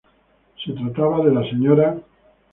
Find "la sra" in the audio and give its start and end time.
1.31-1.95